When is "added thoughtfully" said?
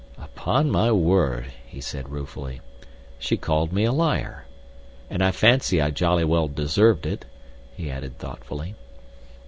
7.91-8.73